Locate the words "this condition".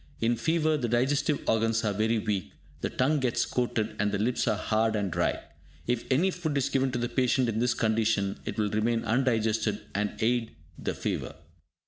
7.59-8.39